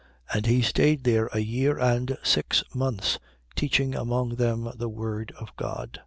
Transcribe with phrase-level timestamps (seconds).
[0.31, 0.37] 18:11.
[0.37, 3.19] And he stayed there a year and six months,
[3.55, 5.99] teaching among them the word of God.